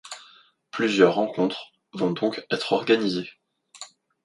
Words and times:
Plusieurs 0.71 1.13
rencontres 1.13 1.73
vont 1.93 2.09
donc 2.09 2.43
être 2.49 2.73
organisées. 2.73 3.29